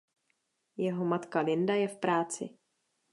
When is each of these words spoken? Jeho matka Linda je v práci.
Jeho 0.77 1.05
matka 1.05 1.41
Linda 1.41 1.73
je 1.75 1.87
v 1.87 1.97
práci. 1.97 2.49